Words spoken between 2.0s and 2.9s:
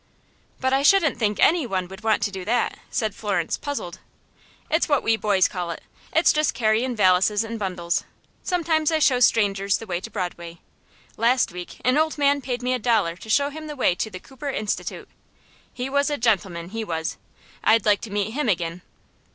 want to do that,"